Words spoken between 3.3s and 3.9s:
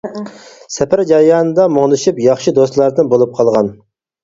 قالغان.